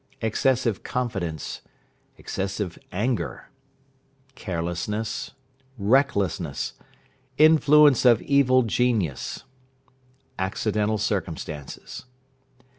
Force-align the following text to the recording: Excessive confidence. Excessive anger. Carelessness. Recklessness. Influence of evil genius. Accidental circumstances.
Excessive 0.19 0.81
confidence. 0.81 1.61
Excessive 2.17 2.79
anger. 2.91 3.49
Carelessness. 4.33 5.33
Recklessness. 5.77 6.73
Influence 7.37 8.03
of 8.03 8.19
evil 8.23 8.63
genius. 8.63 9.43
Accidental 10.39 10.97
circumstances. 10.97 12.05